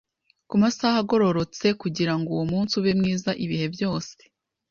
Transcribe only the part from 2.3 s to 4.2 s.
uwo munsi ube mwiza ibihe byose